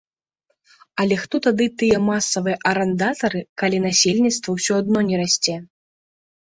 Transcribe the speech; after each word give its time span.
Але 1.03 1.15
хто 1.23 1.35
тады 1.49 1.67
тыя 1.83 1.97
масавыя 2.09 2.57
арандатары, 2.71 3.39
калі 3.63 3.77
насельніцтва 3.87 4.49
ўсё 4.61 4.73
адно 4.83 4.99
не 5.13 5.25
расце. 5.25 5.53